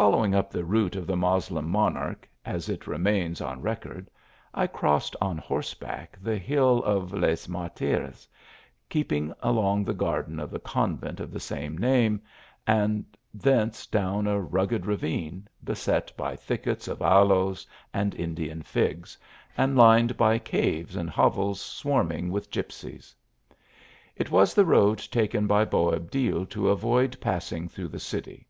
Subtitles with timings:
[0.00, 0.20] MEMENTOS OF BOABDIL.
[0.28, 4.08] 105 Following up the route of the Moslem monarch as it remains on record,
[4.54, 8.28] I crossed cm horseback the hill of Les Martyrs,
[8.88, 12.20] keeping along the garden of the convent of the same name,
[12.64, 13.04] and
[13.34, 19.18] thence down a rug ged ravine, beset by thickets of aloes and Indian figs,
[19.56, 23.14] and lined by caves and hovels swarming with gip sies.
[24.14, 28.44] It was the road taken by Boabdil to avoid passing through the city.